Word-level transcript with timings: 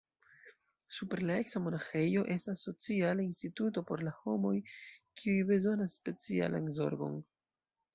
Super 0.99 1.21
la 1.31 1.35
eksa 1.41 1.61
monaĥejo 1.65 2.23
estas 2.37 2.65
sociala 2.69 3.27
instituto 3.27 3.87
por 3.93 4.05
la 4.11 4.17
homoj, 4.25 4.57
kiuj 5.23 5.41
bezonas 5.55 6.03
specialan 6.03 6.79
zorgon. 6.83 7.27